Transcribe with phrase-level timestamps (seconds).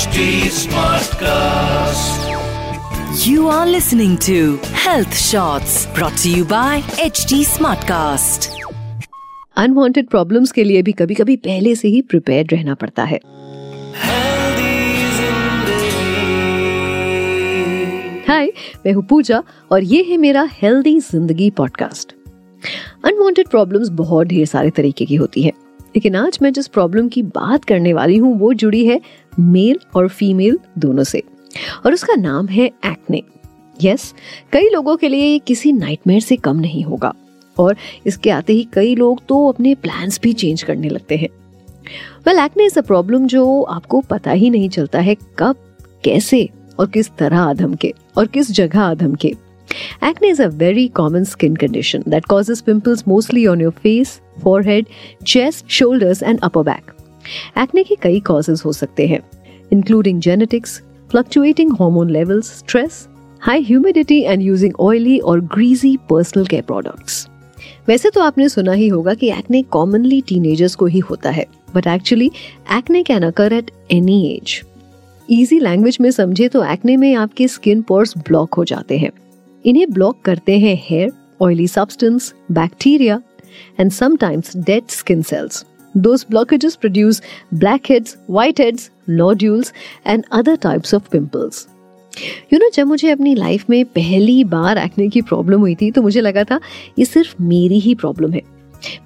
[0.00, 0.20] HD
[0.56, 2.20] Smartcast.
[3.22, 8.48] You are listening to Health Shots brought to you by HD Smartcast.
[9.56, 13.20] Unwanted problems के लिए भी कभी कभी पहले से ही प्रिपेयर रहना पड़ता है
[18.28, 18.52] हाय
[18.86, 19.42] मैं हूँ पूजा
[19.72, 22.14] और ये है मेरा हेल्दी ज़िंदगी पॉडकास्ट
[23.04, 25.52] अनवांटेड प्रॉब्लम्स बहुत ढेर सारे तरीके की होती है
[25.96, 29.00] लेकिन आज मैं जिस प्रॉब्लम की बात करने वाली हूँ, वो जुड़ी है
[29.40, 31.22] मेल और फीमेल दोनों से।
[31.86, 33.22] और उसका नाम है एक्ने
[33.84, 34.14] यस
[34.52, 37.12] कई लोगों के लिए ये किसी नाइटमेयर से कम नहीं होगा।
[37.58, 41.28] और इसके आते ही कई लोग तो अपने प्लान्स भी चेंज करने लगते हैं।
[42.26, 45.56] Well acne is a problem जो आपको पता ही नहीं चलता है कब,
[46.04, 49.34] कैसे, और किस तरह आधम के, और किस जगह आधम के।
[50.00, 54.86] Acne is a very common skin condition that causes pimples mostly on your face, forehead,
[55.24, 56.94] chest, shoulders and upper back.
[57.56, 59.20] Acne के कई causes हो सकते हैं,
[59.70, 60.80] including genetics,
[61.10, 63.08] fluctuating hormone levels, stress,
[63.40, 67.26] high humidity and using oily or greasy personal care products.
[67.88, 71.86] वैसे तो आपने सुना ही होगा कि एक्ने कॉमनली टीनेजर्स को ही होता है but
[71.86, 72.30] actually
[72.76, 74.60] acne can occur at any age
[75.28, 79.10] easy language में समझे तो एक्ने में आपके स्किन पोर्स ब्लॉक हो जाते हैं
[79.66, 83.22] इन्हें ब्लॉक करते हैं hair oily substance bacteria
[83.80, 85.64] and sometimes dead skin cells
[85.98, 87.20] Those blockages produce
[87.54, 89.72] blackheads, whiteheads, nodules,
[90.06, 91.66] and other types of pimples.
[92.52, 96.02] You know जब मुझे अपनी लाइफ में पहली बार एक्ने की प्रॉब्लम हुई थी तो
[96.02, 96.60] मुझे लगा था
[96.98, 98.42] ये सिर्फ़ मेरी ही प्रॉब्लम है।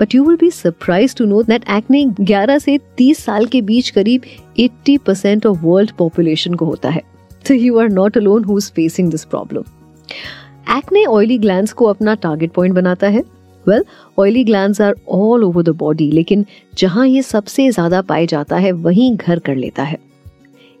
[0.00, 3.90] But you will be surprise to know that acne 11 से 30 साल के बीच
[3.90, 4.22] करीब
[4.60, 7.02] 80 परसेंट ऑफ़ वर्ल्ड पॉपुलेशन को होता है।
[7.48, 9.62] तो you are not alone who is facing this problem
[10.68, 13.22] acne oily glands को अपना टारगेट पॉइंट बनाता है।
[13.64, 13.84] Well
[14.18, 16.44] oily glands are all over the body लेकिन
[16.78, 19.98] जहाँ ये सबसे ज़्यादा पाया जाता है, वहीं घर कर लेता है।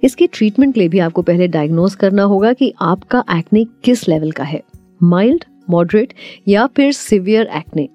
[0.02, 4.30] इसके ट्रीटमेंट के लिए भी आपको पहले डायग्नोस करना होगा कि आपका एक्ने किस लेवल
[4.30, 4.62] का है।
[5.00, 6.14] माइल्ड मॉडरेट
[6.48, 7.88] या फिर सिवियर एक्ने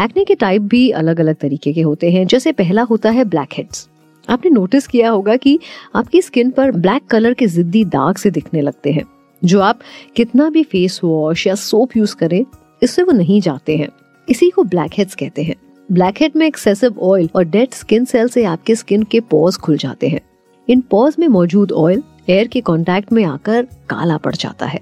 [0.00, 3.52] एक्ने के टाइप भी अलग अलग तरीके के होते हैं। जैसे पहला होता है ब्लैक
[3.52, 3.88] हेड्स
[4.28, 5.58] आपने नोटिस किया होगा कि
[5.94, 9.04] आपकी स्किन पर ब्लैक कलर के जिद्दी दाग से दिखने लगते हैं।
[9.44, 9.80] जो आप
[10.16, 12.44] कितना भी फेस वॉश या सोप यूज़ करें,
[12.82, 13.88] इससे वो नहीं जाते हैं।
[14.28, 15.54] इसी को ब्लैक हेड्स कहते हैं।
[15.92, 19.76] ब्लैक हेड में एक्सेसिव ऑयल और डेड स्किन सेल से आपके स्किन के पॉज खुल
[19.76, 20.20] जाते हैं।
[20.68, 24.80] इन पॉज में मौजूद ऑयल एयर के कांटेक्ट में आकर काला पड़ जाता है।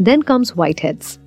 [0.00, 1.18] Then comes whiteheads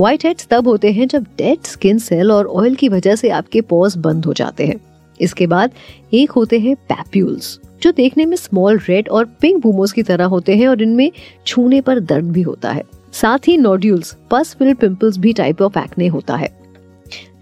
[0.00, 3.60] whiteheads तब होते हैं जब डेड स्किन सेल और ऑयल की वजह से आपके
[3.60, 4.76] पॉज बंद हो जाते हैं।
[5.20, 5.70] इसके बाद
[6.14, 10.56] एक होते हैं पैप्यूल्स जो देखने में स्मॉल रेड और पिंक बूमोस की तरह होते
[10.56, 11.12] हैं और इनमें
[11.46, 12.82] छूने पर दर्द भी होता है।
[13.12, 16.60] साथ ही नोड्यूल्स पस फिल पिंपल्स भी टाइप ऑफ़ एक्ने होता है।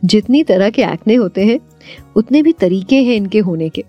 [0.04, 1.60] जितनी तरह के एक्ने होते हैं,
[2.16, 3.84] उतने भी तरीके हैं इनके होने के।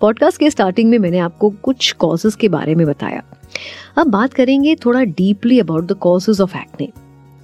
[0.00, 3.22] पॉडकास्ट के स्टार्टिंग में मैंने आपको कुछ कॉजेज के बारे में बताया।
[3.98, 6.88] अब बात करेंगे थोड़ा deeply about the causes of acne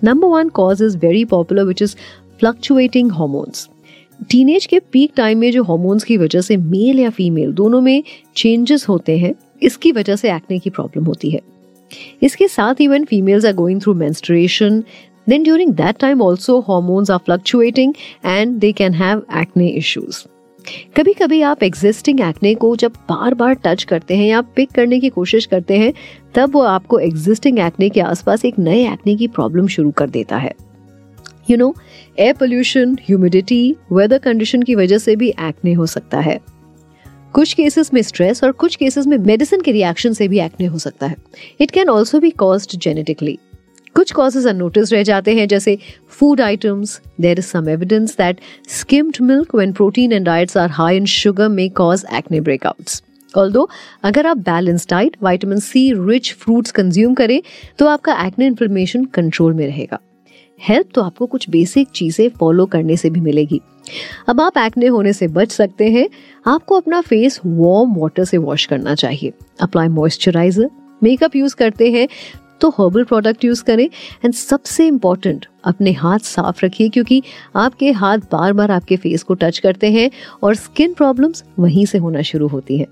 [0.04, 1.96] number one cause is very popular which is
[2.40, 3.68] fluctuating hormones
[4.28, 8.02] teenage के पीक टाइम में जो हॉर्मोन्स की वजह से मेल या फीमेल दोनों में
[8.36, 11.40] चेंजेस होते हैं, इसकी वजह से एक्ने की प्रॉब्लम होती है।
[12.22, 14.82] इसके साथ ही when females are going through menstruation
[15.28, 17.90] then during that time also hormones are fluctuating
[18.24, 20.16] and they can have acne issues.
[20.96, 25.00] कभी कभी आप एग्जिस्टिंग एक्ने को जब बार बार टच करते हैं या पिक करने
[25.00, 25.92] की कोशिश करते हैं,
[26.34, 30.36] तब वो आपको एग्जिस्टिंग एक्ने के आसपास एक नए एक्ने की प्रॉब्लम शुरू कर देता
[30.36, 30.54] है।
[31.50, 31.74] You know
[32.18, 36.38] air pollution humidity weather condition की वजह से भी एक्ने हो सकता है।
[37.34, 40.78] कुछ केसेस में स्ट्रेस और कुछ केसेस में मेडिसिन के रिएक्शन से भी एक्ने हो
[40.78, 41.16] सकता है।
[41.60, 43.38] It can also be caused genetically
[43.96, 45.76] कुछ कॉजेज अनोटिस रह जाते हैं, जैसे
[46.10, 48.40] food items there is some evidence that
[48.70, 53.02] skimmed milk whey protein and diets are high in sugar may cause acne breakouts
[53.34, 53.68] although
[54.02, 57.40] अगर आप balance diet vitamin C rich fruits consume करें
[57.78, 60.00] तो आपका acne inflammation control में रहेगा।
[60.60, 63.60] Help तो आपको कुछ बेसिक चीज़ें फॉलो करने से भी मिलेगी।
[64.28, 66.08] अब आप एक्ने होने से बच सकते हैं।
[66.46, 70.70] आपको अपना फेस वार्म वाटर से वॉश करना चाहिए। अप्लाई मॉइस्चराइजर,
[71.02, 72.06] मेकअप यूज़ करते हैं
[72.60, 73.84] तो हर्बल प्रोडक्ट यूज़ करें।
[74.24, 77.22] एंड सबसे इंपॉर्टेंट, अपने हाथ साफ़ रखिए क्योंकि
[77.56, 80.10] आपके हाथ बार बार आपके फेस को टच करते हैं
[80.42, 82.86] और स्किन प्रॉब्लम्स वहीं से होना शुरू होती हैं।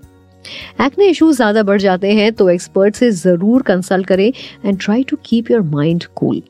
[0.81, 4.31] एक्ने इश्यूज़ ज़्यादा बढ़ जाते हैं तो एक्सपर्ट से ज़रूर कंसल्ट करें
[4.65, 6.41] and try to keep your mind cool.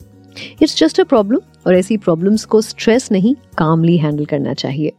[0.62, 4.92] It's just a problem और ऐसी प्रॉब्लम्स को स्ट्रेस नहीं कामली हैंडल करना चाहिए।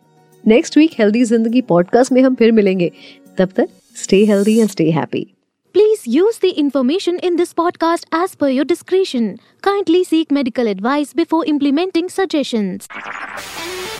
[0.44, 2.90] नेक्स्ट वीक हेल्दी ज़िंदगी पॉडकास्ट में हम फिर मिलेंगे।
[3.38, 5.26] तब तक stay healthy and stay happy
[5.74, 9.28] please use the information in this podcast as per your description
[9.62, 12.78] kindly seek medical advice before implementing suggestion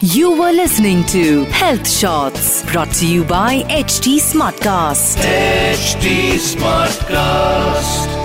[0.05, 5.97] you were listening to health shorts brought you by H T smart cast H
[6.43, 8.20] smart